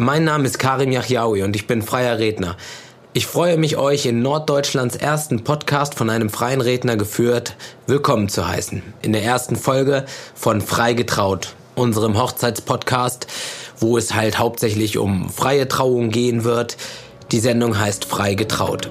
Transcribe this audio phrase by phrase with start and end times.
[0.00, 2.56] Mein Name ist Karim Yahyaoui und ich bin freier Redner.
[3.14, 7.56] Ich freue mich, euch in Norddeutschlands ersten Podcast von einem freien Redner geführt
[7.88, 8.80] willkommen zu heißen.
[9.02, 10.04] In der ersten Folge
[10.36, 13.26] von Freigetraut, unserem Hochzeitspodcast,
[13.80, 16.76] wo es halt hauptsächlich um freie Trauung gehen wird.
[17.32, 18.88] Die Sendung heißt Freigetraut.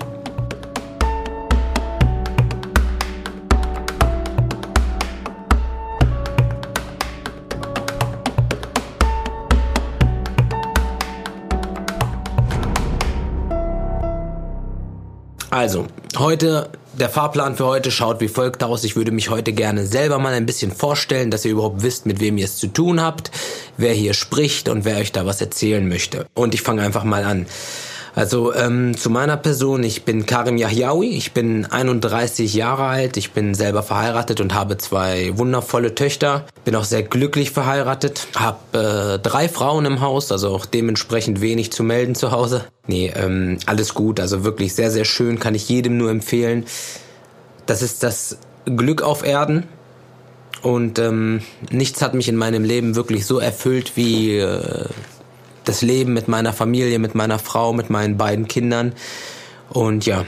[15.58, 15.88] Also,
[16.20, 18.84] heute, der Fahrplan für heute schaut wie folgt aus.
[18.84, 22.20] Ich würde mich heute gerne selber mal ein bisschen vorstellen, dass ihr überhaupt wisst, mit
[22.20, 23.32] wem ihr es zu tun habt,
[23.76, 26.28] wer hier spricht und wer euch da was erzählen möchte.
[26.36, 27.48] Und ich fange einfach mal an.
[28.18, 33.30] Also ähm, zu meiner Person, ich bin Karim Yahyaoui, ich bin 31 Jahre alt, ich
[33.30, 39.20] bin selber verheiratet und habe zwei wundervolle Töchter, bin auch sehr glücklich verheiratet, habe äh,
[39.20, 42.66] drei Frauen im Haus, also auch dementsprechend wenig zu melden zu Hause.
[42.88, 46.66] Nee, ähm, alles gut, also wirklich sehr, sehr schön, kann ich jedem nur empfehlen.
[47.68, 49.68] Das ist das Glück auf Erden,
[50.64, 54.86] und ähm, nichts hat mich in meinem Leben wirklich so erfüllt wie äh,
[55.68, 58.94] das Leben mit meiner Familie, mit meiner Frau, mit meinen beiden Kindern.
[59.70, 60.26] Und ja,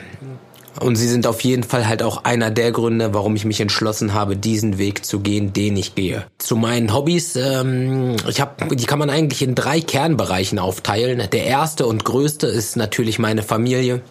[0.80, 4.14] und sie sind auf jeden Fall halt auch einer der Gründe, warum ich mich entschlossen
[4.14, 6.26] habe, diesen Weg zu gehen, den ich gehe.
[6.38, 11.22] Zu meinen Hobbys, ähm, ich habe, die kann man eigentlich in drei Kernbereichen aufteilen.
[11.32, 14.02] Der erste und größte ist natürlich meine Familie.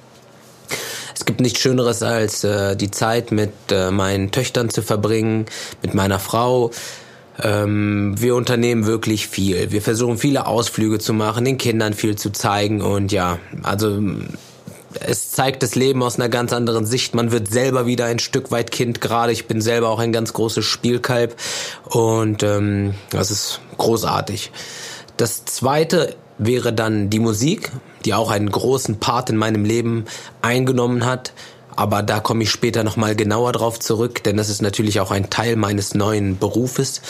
[1.14, 5.46] Es gibt nichts Schöneres als äh, die Zeit mit äh, meinen Töchtern zu verbringen,
[5.82, 6.70] mit meiner Frau.
[7.42, 9.70] Ähm, wir unternehmen wirklich viel.
[9.70, 14.00] Wir versuchen viele Ausflüge zu machen, den Kindern viel zu zeigen und ja, also
[15.00, 17.14] es zeigt das Leben aus einer ganz anderen Sicht.
[17.14, 19.32] Man wird selber wieder ein Stück weit Kind gerade.
[19.32, 21.36] Ich bin selber auch ein ganz großes Spielkalb
[21.84, 24.50] und ähm, das ist großartig.
[25.16, 27.70] Das zweite wäre dann die Musik,
[28.04, 30.04] die auch einen großen Part in meinem Leben
[30.42, 31.32] eingenommen hat.
[31.78, 35.30] Aber da komme ich später nochmal genauer drauf zurück, denn das ist natürlich auch ein
[35.30, 37.02] Teil meines neuen Berufes,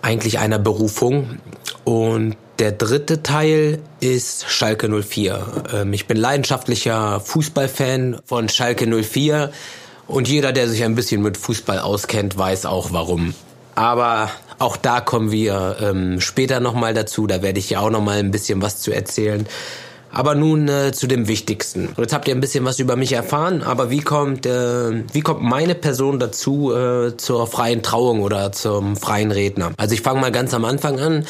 [0.00, 1.38] eigentlich einer Berufung.
[1.84, 5.64] Und der dritte Teil ist Schalke 04.
[5.74, 9.52] Ähm, ich bin leidenschaftlicher Fußballfan von Schalke 04
[10.06, 13.34] und jeder, der sich ein bisschen mit Fußball auskennt, weiß auch warum.
[13.74, 17.26] Aber auch da kommen wir ähm, später nochmal dazu.
[17.26, 19.46] Da werde ich ja auch nochmal ein bisschen was zu erzählen.
[20.10, 21.90] Aber nun äh, zu dem Wichtigsten.
[21.96, 25.42] Jetzt habt ihr ein bisschen was über mich erfahren, aber wie kommt, äh, wie kommt
[25.42, 29.72] meine Person dazu äh, zur freien Trauung oder zum freien Redner?
[29.76, 31.24] Also ich fange mal ganz am Anfang an.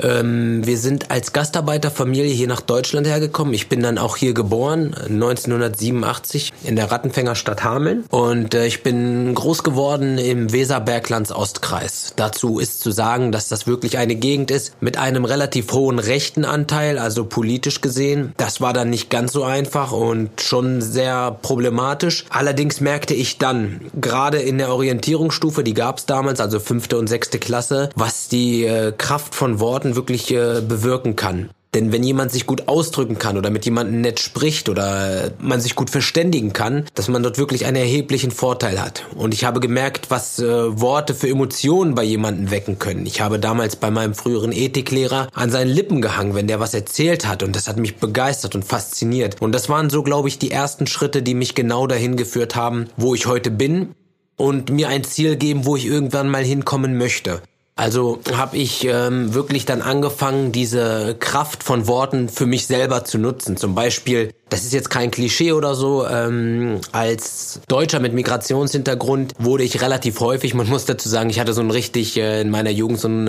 [0.00, 3.54] Ähm, wir sind als Gastarbeiterfamilie hier nach Deutschland hergekommen.
[3.54, 8.04] Ich bin dann auch hier geboren, 1987 in der Rattenfängerstadt Hameln.
[8.10, 12.12] Und äh, ich bin groß geworden im Weserberglands Ostkreis.
[12.16, 16.44] Dazu ist zu sagen, dass das wirklich eine Gegend ist mit einem relativ hohen rechten
[16.44, 18.32] Anteil, also politisch gesehen.
[18.36, 22.24] Das war dann nicht ganz so einfach und schon sehr problematisch.
[22.30, 27.06] Allerdings merkte ich dann, gerade in der Orientierungsstufe, die gab es damals, also fünfte und
[27.06, 31.50] sechste Klasse, was die äh, Kraft von Worten Worten wirklich äh, bewirken kann.
[31.74, 35.74] Denn wenn jemand sich gut ausdrücken kann oder mit jemandem nett spricht oder man sich
[35.74, 39.04] gut verständigen kann, dass man dort wirklich einen erheblichen Vorteil hat.
[39.14, 43.04] Und ich habe gemerkt, was äh, Worte für Emotionen bei jemandem wecken können.
[43.04, 47.26] Ich habe damals bei meinem früheren Ethiklehrer an seinen Lippen gehangen, wenn der was erzählt
[47.26, 47.42] hat.
[47.42, 49.42] Und das hat mich begeistert und fasziniert.
[49.42, 52.86] Und das waren so, glaube ich, die ersten Schritte, die mich genau dahin geführt haben,
[52.96, 53.94] wo ich heute bin
[54.36, 57.42] und mir ein Ziel geben, wo ich irgendwann mal hinkommen möchte.
[57.78, 63.18] Also habe ich ähm, wirklich dann angefangen, diese Kraft von Worten für mich selber zu
[63.18, 63.58] nutzen.
[63.58, 66.06] Zum Beispiel das ist jetzt kein Klischee oder so.
[66.06, 71.52] Ähm, als Deutscher mit Migrationshintergrund wurde ich relativ häufig, man muss dazu sagen, ich hatte
[71.52, 73.26] so ein richtig, äh, in meiner Jugend so ein,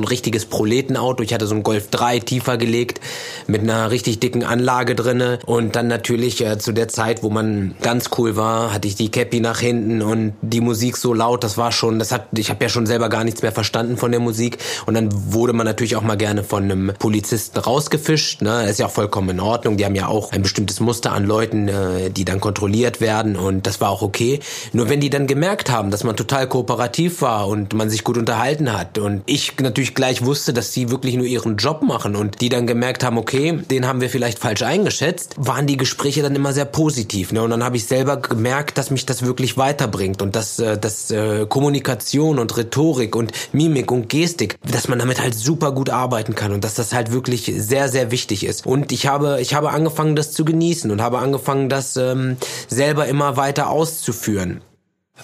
[0.00, 1.22] ein richtiges Proletenauto.
[1.22, 3.00] Ich hatte so ein Golf 3 tiefer gelegt
[3.46, 5.38] mit einer richtig dicken Anlage drinne.
[5.46, 9.10] Und dann natürlich äh, zu der Zeit, wo man ganz cool war, hatte ich die
[9.10, 12.62] Cappy nach hinten und die Musik so laut, das war schon, das hat, ich habe
[12.62, 14.58] ja schon selber gar nichts mehr verstanden von der Musik.
[14.86, 18.42] Und dann wurde man natürlich auch mal gerne von einem Polizisten rausgefischt.
[18.42, 18.68] Ne?
[18.68, 19.76] Ist ja auch vollkommen in Ordnung.
[19.76, 23.66] Die haben ja auch ein bestimmtes Muster an Leuten, äh, die dann kontrolliert werden und
[23.66, 24.40] das war auch okay.
[24.72, 28.18] Nur wenn die dann gemerkt haben, dass man total kooperativ war und man sich gut
[28.18, 32.40] unterhalten hat und ich natürlich gleich wusste, dass sie wirklich nur ihren Job machen und
[32.40, 36.34] die dann gemerkt haben, okay, den haben wir vielleicht falsch eingeschätzt, waren die Gespräche dann
[36.34, 37.32] immer sehr positiv.
[37.32, 37.42] Ne?
[37.42, 41.10] Und dann habe ich selber gemerkt, dass mich das wirklich weiterbringt und dass, äh, dass
[41.10, 46.34] äh, Kommunikation und Rhetorik und Mimik und Gestik, dass man damit halt super gut arbeiten
[46.34, 48.66] kann und dass das halt wirklich sehr, sehr wichtig ist.
[48.66, 52.36] Und ich habe, ich habe angefangen, das zu genießen und habe angefangen, das ähm,
[52.68, 54.62] selber immer weiter auszuführen.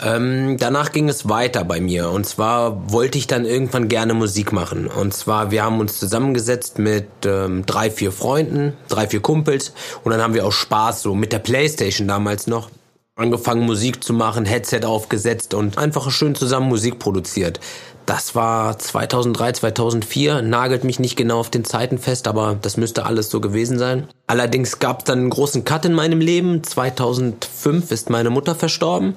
[0.01, 2.11] Ähm, danach ging es weiter bei mir.
[2.11, 4.87] Und zwar wollte ich dann irgendwann gerne Musik machen.
[4.87, 9.73] Und zwar, wir haben uns zusammengesetzt mit ähm, drei, vier Freunden, drei, vier Kumpels.
[10.05, 12.71] Und dann haben wir auch Spaß, so mit der Playstation damals noch,
[13.17, 17.59] angefangen Musik zu machen, Headset aufgesetzt und einfach schön zusammen Musik produziert.
[18.09, 23.05] Das war 2003, 2004, nagelt mich nicht genau auf den Zeiten fest, aber das müsste
[23.05, 24.09] alles so gewesen sein.
[24.27, 26.65] Allerdings gab es dann einen großen Cut in meinem Leben.
[26.65, 29.15] 2005 ist meine Mutter verstorben.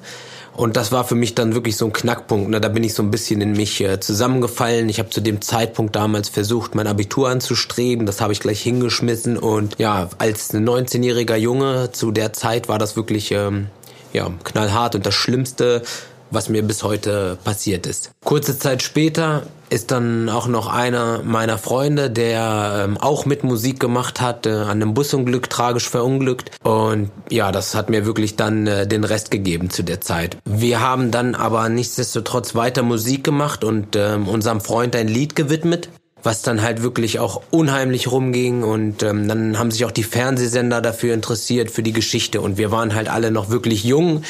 [0.58, 2.50] Und das war für mich dann wirklich so ein Knackpunkt.
[2.50, 2.60] Ne?
[2.60, 4.90] Da bin ich so ein bisschen in mich äh, zusammengefallen.
[4.90, 8.06] Ich habe zu dem Zeitpunkt damals versucht, mein Abitur anzustreben.
[8.06, 9.38] Das habe ich gleich hingeschmissen.
[9.38, 13.68] Und ja, als 19-jähriger Junge zu der Zeit war das wirklich ähm,
[14.12, 15.82] ja, knallhart und das Schlimmste,
[16.31, 18.12] was mir bis heute passiert ist.
[18.24, 23.80] Kurze Zeit später ist dann auch noch einer meiner Freunde, der ähm, auch mit Musik
[23.80, 26.51] gemacht hat, äh, an einem Busunglück tragisch verunglückt.
[26.63, 30.38] Und ja, das hat mir wirklich dann äh, den Rest gegeben zu der Zeit.
[30.44, 35.89] Wir haben dann aber nichtsdestotrotz weiter Musik gemacht und ähm, unserem Freund ein Lied gewidmet
[36.23, 40.81] was dann halt wirklich auch unheimlich rumging und ähm, dann haben sich auch die Fernsehsender
[40.81, 44.23] dafür interessiert für die Geschichte und wir waren halt alle noch wirklich jung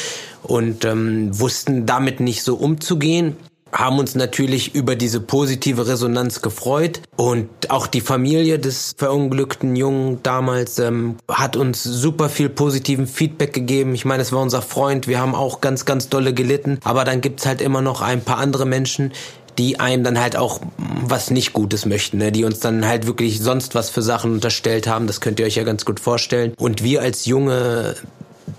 [0.44, 3.36] und ähm, wussten damit nicht so umzugehen
[3.74, 10.22] haben uns natürlich über diese positive Resonanz gefreut und auch die Familie des verunglückten Jungen
[10.24, 13.94] damals ähm, hat uns super viel positiven Feedback gegeben.
[13.94, 17.22] Ich meine, es war unser Freund, wir haben auch ganz, ganz dolle gelitten, aber dann
[17.22, 19.14] gibt's halt immer noch ein paar andere Menschen,
[19.58, 22.32] die einem dann halt auch was nicht Gutes möchten, ne?
[22.32, 25.08] die uns dann halt wirklich sonst was für Sachen unterstellt haben.
[25.08, 26.54] Das könnt ihr euch ja ganz gut vorstellen.
[26.58, 27.96] Und wir als junge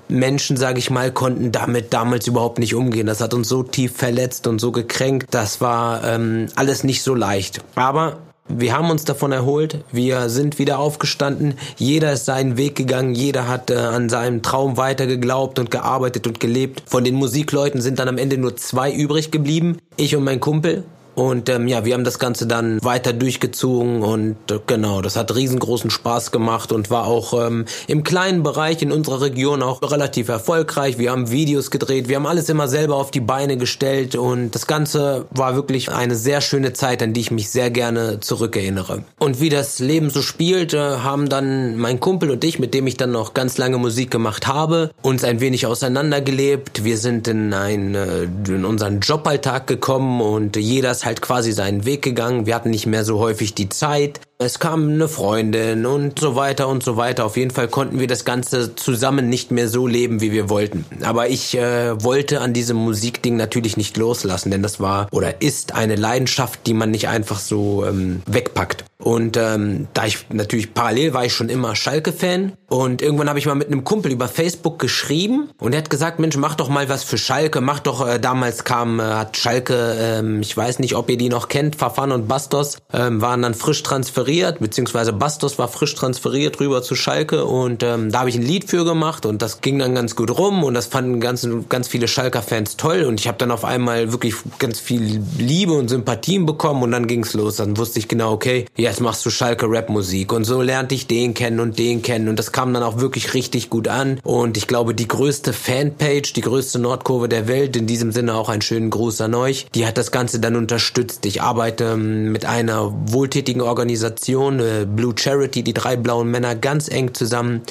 [0.08, 3.06] Menschen, sage ich mal, konnten damit damals überhaupt nicht umgehen.
[3.06, 5.28] Das hat uns so tief verletzt und so gekränkt.
[5.34, 7.60] Das war ähm, alles nicht so leicht.
[7.74, 8.18] Aber
[8.48, 13.48] wir haben uns davon erholt, wir sind wieder aufgestanden, jeder ist seinen Weg gegangen, jeder
[13.48, 16.82] hat äh, an seinem Traum weiter geglaubt und gearbeitet und gelebt.
[16.86, 20.84] Von den Musikleuten sind dann am Ende nur zwei übrig geblieben, ich und mein Kumpel.
[21.14, 25.34] Und ähm, ja, wir haben das Ganze dann weiter durchgezogen und äh, genau, das hat
[25.34, 30.28] riesengroßen Spaß gemacht und war auch ähm, im kleinen Bereich in unserer Region auch relativ
[30.28, 30.98] erfolgreich.
[30.98, 34.66] Wir haben Videos gedreht, wir haben alles immer selber auf die Beine gestellt und das
[34.66, 39.04] Ganze war wirklich eine sehr schöne Zeit, an die ich mich sehr gerne zurückerinnere.
[39.18, 42.86] Und wie das Leben so spielt, äh, haben dann mein Kumpel und ich, mit dem
[42.86, 46.84] ich dann noch ganz lange Musik gemacht habe, uns ein wenig auseinandergelebt.
[46.84, 51.84] Wir sind in, ein, äh, in unseren Joballtag gekommen und jeder ist halt quasi seinen
[51.84, 52.46] Weg gegangen.
[52.46, 54.20] Wir hatten nicht mehr so häufig die Zeit.
[54.38, 57.24] Es kam eine Freundin und so weiter und so weiter.
[57.24, 60.84] Auf jeden Fall konnten wir das Ganze zusammen nicht mehr so leben, wie wir wollten.
[61.02, 65.74] Aber ich äh, wollte an diesem Musikding natürlich nicht loslassen, denn das war oder ist
[65.74, 68.84] eine Leidenschaft, die man nicht einfach so ähm, wegpackt.
[69.02, 72.52] Und ähm, da ich natürlich parallel war ich schon immer Schalke-Fan.
[72.68, 75.50] Und irgendwann habe ich mal mit einem Kumpel über Facebook geschrieben.
[75.58, 78.62] Und er hat gesagt, Mensch, mach doch mal was für Schalke, mach doch, äh, damals
[78.62, 82.28] kam, äh, hat Schalke, ähm, ich weiß nicht, ob ihr die noch kennt, Fafan und
[82.28, 87.44] Bastos ähm, waren dann frisch transferiert, beziehungsweise Bastos war frisch transferiert rüber zu Schalke.
[87.44, 89.26] Und ähm, da habe ich ein Lied für gemacht.
[89.26, 90.62] Und das ging dann ganz gut rum.
[90.62, 93.02] Und das fanden ganz, ganz viele Schalker-Fans toll.
[93.02, 96.84] Und ich habe dann auf einmal wirklich ganz viel Liebe und Sympathien bekommen.
[96.84, 100.34] Und dann ging's los, dann wusste ich genau, okay, ja, jetzt machst du Schalke Rap-Musik.
[100.34, 102.28] Und so lernte ich den kennen und den kennen.
[102.28, 104.20] Und das kam dann auch wirklich richtig gut an.
[104.22, 108.50] Und ich glaube, die größte Fanpage, die größte Nordkurve der Welt, in diesem Sinne auch
[108.50, 111.24] einen schönen Gruß an euch, die hat das Ganze dann unterstützt.
[111.24, 116.88] Ich arbeite ähm, mit einer wohltätigen Organisation, äh, Blue Charity, die drei blauen Männer, ganz
[116.88, 117.62] eng zusammen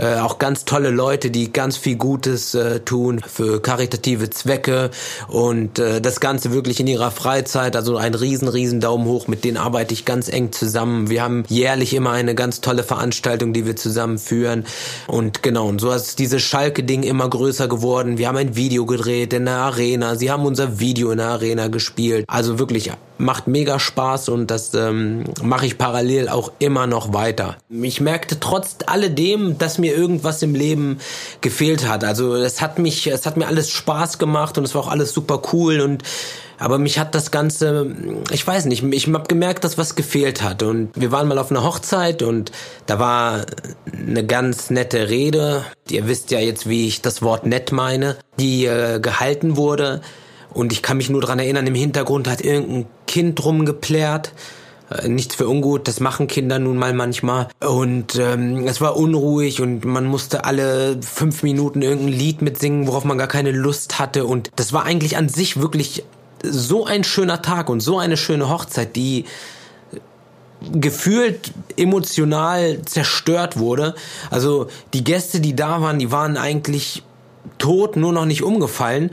[0.00, 4.90] äh, auch ganz tolle Leute, die ganz viel Gutes äh, tun für karitative Zwecke
[5.28, 7.76] und äh, das Ganze wirklich in ihrer Freizeit.
[7.76, 9.28] Also ein riesen, riesen Daumen hoch.
[9.28, 11.10] Mit denen arbeite ich ganz eng zusammen.
[11.10, 14.64] Wir haben jährlich immer eine ganz tolle Veranstaltung, die wir zusammen führen.
[15.06, 18.16] Und genau, und so ist dieses Schalke-Ding immer größer geworden.
[18.16, 20.16] Wir haben ein Video gedreht in der Arena.
[20.16, 22.24] Sie haben unser Video in der Arena gespielt.
[22.26, 22.90] Also wirklich
[23.20, 27.56] macht mega Spaß und das ähm, mache ich parallel auch immer noch weiter.
[27.68, 30.98] Ich merkte trotz alledem, dass mir irgendwas im Leben
[31.40, 32.02] gefehlt hat.
[32.02, 35.12] Also es hat mich, es hat mir alles Spaß gemacht und es war auch alles
[35.12, 36.02] super cool und
[36.58, 37.86] aber mich hat das Ganze,
[38.30, 40.62] ich weiß nicht, ich habe gemerkt, dass was gefehlt hat.
[40.62, 42.52] Und wir waren mal auf einer Hochzeit und
[42.84, 43.46] da war
[43.90, 45.64] eine ganz nette Rede.
[45.88, 50.02] Ihr wisst ja jetzt, wie ich das Wort nett meine, die äh, gehalten wurde.
[50.52, 54.32] Und ich kann mich nur dran erinnern, im Hintergrund hat irgendein Kind rumgeplärt
[54.88, 57.48] äh, nichts für ungut, das machen Kinder nun mal manchmal.
[57.58, 63.04] Und ähm, es war unruhig und man musste alle fünf Minuten irgendein Lied mitsingen, worauf
[63.04, 64.26] man gar keine Lust hatte.
[64.26, 66.04] Und das war eigentlich an sich wirklich
[66.44, 69.24] so ein schöner Tag und so eine schöne Hochzeit, die
[70.70, 73.96] gefühlt emotional zerstört wurde.
[74.30, 77.02] Also die Gäste, die da waren, die waren eigentlich
[77.58, 79.10] tot, nur noch nicht umgefallen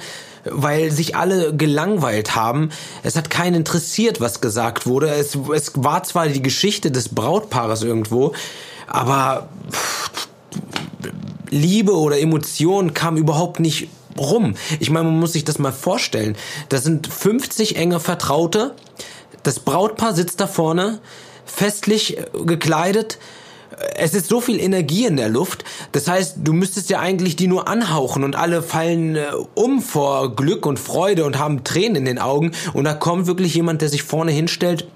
[0.52, 2.70] weil sich alle gelangweilt haben.
[3.04, 5.10] Es hat keinen interessiert, was gesagt wurde.
[5.10, 8.34] Es, es war zwar die Geschichte des Brautpaares irgendwo,
[8.88, 9.50] aber
[11.50, 14.56] Liebe oder Emotionen kam überhaupt nicht rum.
[14.80, 16.36] Ich meine, man muss sich das mal vorstellen.
[16.70, 18.76] Da sind 50 enge Vertraute.
[19.44, 21.00] Das Brautpaar sitzt da vorne,
[21.46, 23.18] festlich gekleidet,
[23.96, 25.64] es ist so viel Energie in der Luft.
[25.92, 30.36] Das heißt, du müsstest ja eigentlich die nur anhauchen und alle fallen äh, um vor
[30.36, 32.52] Glück und Freude und haben Tränen in den Augen.
[32.74, 34.88] Und da kommt wirklich jemand, der sich vorne hinstellt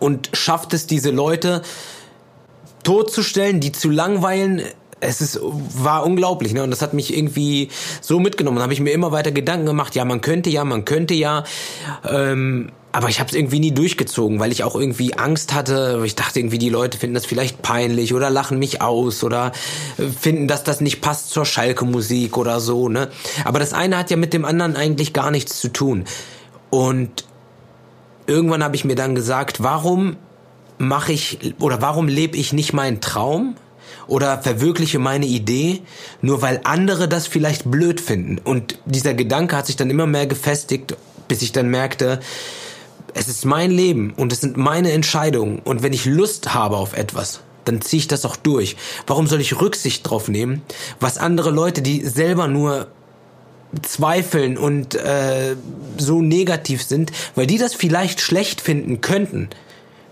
[0.00, 1.62] und schafft es, diese Leute
[2.82, 4.62] totzustellen, die zu langweilen.
[4.98, 6.62] Es ist, war unglaublich, ne?
[6.62, 8.56] Und das hat mich irgendwie so mitgenommen.
[8.56, 11.44] Da habe ich mir immer weiter Gedanken gemacht, ja, man könnte ja, man könnte ja.
[12.08, 16.02] Ähm, aber ich habe es irgendwie nie durchgezogen, weil ich auch irgendwie Angst hatte.
[16.04, 19.52] Ich dachte irgendwie, die Leute finden das vielleicht peinlich oder lachen mich aus oder
[19.96, 22.90] äh, finden, dass das nicht passt zur Schalke-Musik oder so.
[22.90, 23.08] Ne?
[23.44, 26.04] Aber das eine hat ja mit dem anderen eigentlich gar nichts zu tun.
[26.68, 27.24] Und
[28.26, 30.16] irgendwann habe ich mir dann gesagt, warum
[30.76, 33.56] mache ich oder warum lebe ich nicht meinen Traum?
[34.08, 35.80] Oder verwirkliche meine Idee,
[36.22, 38.38] nur weil andere das vielleicht blöd finden.
[38.38, 40.96] Und dieser Gedanke hat sich dann immer mehr gefestigt,
[41.28, 42.18] bis ich dann merkte,
[43.14, 45.60] es ist mein Leben und es sind meine Entscheidungen.
[45.60, 48.76] Und wenn ich Lust habe auf etwas, dann ziehe ich das auch durch.
[49.06, 50.62] Warum soll ich Rücksicht drauf nehmen,
[51.00, 52.88] was andere Leute, die selber nur
[53.80, 55.56] zweifeln und äh,
[55.96, 59.48] so negativ sind, weil die das vielleicht schlecht finden könnten,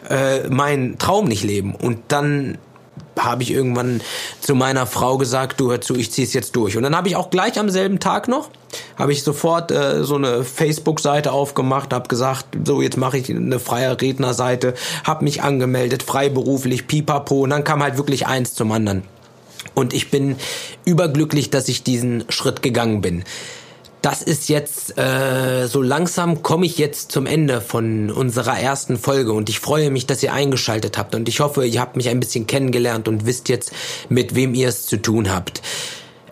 [0.08, 2.56] äh, meinen Traum nicht leben und dann
[3.18, 4.00] habe ich irgendwann
[4.40, 6.76] zu meiner Frau gesagt, du hör zu, ich zieh's jetzt durch.
[6.76, 8.50] Und dann habe ich auch gleich am selben Tag noch,
[8.96, 13.58] habe ich sofort äh, so eine Facebook-Seite aufgemacht, habe gesagt, so jetzt mache ich eine
[13.58, 17.42] freie Rednerseite, habe mich angemeldet, freiberuflich, pipapo.
[17.42, 19.02] Und dann kam halt wirklich eins zum anderen.
[19.74, 20.36] Und ich bin
[20.84, 23.24] überglücklich, dass ich diesen Schritt gegangen bin
[24.02, 29.32] das ist jetzt äh, so langsam komme ich jetzt zum Ende von unserer ersten Folge
[29.32, 32.20] und ich freue mich, dass ihr eingeschaltet habt und ich hoffe, ihr habt mich ein
[32.20, 33.72] bisschen kennengelernt und wisst jetzt,
[34.08, 35.62] mit wem ihr es zu tun habt.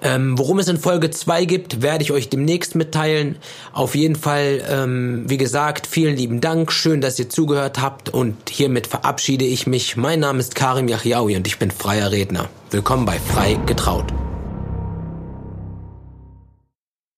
[0.00, 3.36] Ähm, worum es in Folge 2 gibt, werde ich euch demnächst mitteilen.
[3.72, 6.70] Auf jeden Fall, ähm, wie gesagt, vielen lieben Dank.
[6.72, 9.96] Schön, dass ihr zugehört habt und hiermit verabschiede ich mich.
[9.96, 12.48] Mein Name ist Karim Yachiaoui und ich bin freier Redner.
[12.70, 14.12] Willkommen bei Frei getraut.